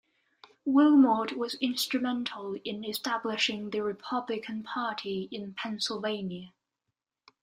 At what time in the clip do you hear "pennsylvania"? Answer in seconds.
5.53-6.53